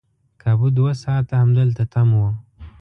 کابو 0.41 0.67
دوه 0.77 0.91
ساعته 1.03 1.33
همدلته 1.43 1.83
تم 1.93 2.09
وو. 2.17 2.29